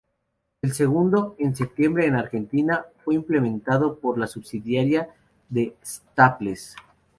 [0.63, 5.09] El segundo, en septiembre en Argentina, fue implementado por la subsidiaria
[5.47, 6.75] de Staples.